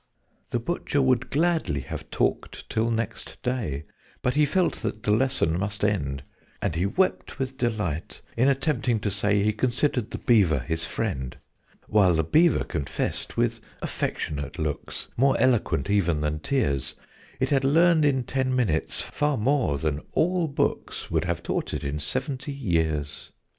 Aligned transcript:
The 0.49 0.59
Butcher 0.59 0.99
would 0.99 1.29
gladly 1.29 1.81
have 1.81 2.09
talked 2.09 2.67
till 2.71 2.89
next 2.89 3.39
day, 3.43 3.83
But 4.23 4.33
he 4.33 4.47
felt 4.47 4.77
that 4.77 5.03
the 5.03 5.11
Lesson 5.11 5.59
must 5.59 5.85
end, 5.85 6.23
And 6.59 6.73
he 6.75 6.87
wept 6.87 7.37
with 7.37 7.55
delight 7.55 8.23
in 8.35 8.47
attempting 8.47 8.99
to 9.01 9.11
say 9.11 9.43
He 9.43 9.53
considered 9.53 10.09
the 10.09 10.17
Beaver 10.17 10.61
his 10.61 10.85
friend: 10.87 11.37
While 11.87 12.15
the 12.15 12.23
Beaver 12.23 12.63
confessed, 12.63 13.37
with 13.37 13.59
affectionate 13.83 14.57
looks 14.57 15.07
More 15.17 15.39
eloquent 15.39 15.87
even 15.87 16.21
than 16.21 16.39
tears, 16.39 16.95
It 17.39 17.51
had 17.51 17.63
learned 17.63 18.03
in 18.03 18.23
ten 18.23 18.55
minutes 18.55 19.01
far 19.01 19.37
more 19.37 19.77
than 19.77 20.01
all 20.13 20.47
books 20.47 21.11
Would 21.11 21.25
have 21.25 21.43
taught 21.43 21.75
it 21.75 21.83
in 21.83 21.99
seventy 21.99 22.51
years. 22.53 23.29